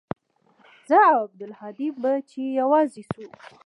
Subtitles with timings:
[0.89, 3.25] زه او عبدالهادي به چې يوازې سو.